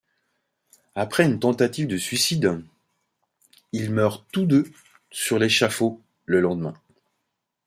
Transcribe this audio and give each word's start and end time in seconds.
Après 0.95 1.25
une 1.25 1.39
tentative 1.39 1.85
de 1.87 1.95
suicide, 1.97 2.59
ils 3.71 3.91
meurent 3.93 4.25
tous 4.31 4.47
deux 4.47 4.63
sur 5.11 5.37
l'échafaud 5.37 6.01
le 6.25 6.39
lendemain. 6.41 6.73